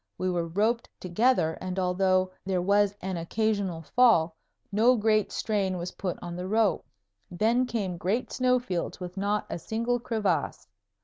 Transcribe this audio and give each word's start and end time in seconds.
We 0.17 0.31
were 0.31 0.47
roped 0.47 0.89
together, 0.99 1.59
and 1.61 1.77
although 1.77 2.31
there 2.43 2.59
was 2.59 2.95
an 3.03 3.17
occasional 3.17 3.83
fall 3.83 4.35
no 4.71 4.95
great 4.95 5.31
strain 5.31 5.77
was 5.77 5.91
put 5.91 6.17
on 6.23 6.35
the 6.35 6.47
rope. 6.47 6.87
Then 7.29 7.67
came 7.67 7.97
great 7.97 8.31
snow 8.33 8.57
fields 8.57 8.99
with 8.99 9.15
not 9.15 9.45
a 9.47 9.59
single 9.59 9.99
crevasse. 9.99 10.67